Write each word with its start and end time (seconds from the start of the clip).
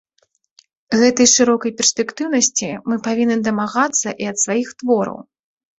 Гэтай 1.01 1.27
шырокай 1.33 1.71
перспектыўнасці 1.81 2.71
мы 2.89 2.95
павінны 3.09 3.37
дамагацца 3.51 4.09
і 4.25 4.35
ад 4.35 4.45
сваіх 4.47 4.67
твораў. 4.83 5.17